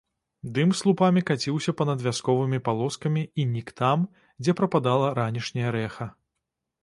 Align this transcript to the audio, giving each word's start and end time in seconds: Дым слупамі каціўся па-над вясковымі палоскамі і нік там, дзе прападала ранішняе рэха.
Дым 0.53 0.69
слупамі 0.79 1.21
каціўся 1.29 1.73
па-над 1.81 1.99
вясковымі 2.07 2.59
палоскамі 2.69 3.23
і 3.43 3.47
нік 3.53 3.67
там, 3.81 3.99
дзе 4.45 4.51
прападала 4.61 5.13
ранішняе 5.19 5.69
рэха. 5.77 6.05